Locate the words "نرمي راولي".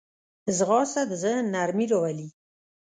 1.53-2.27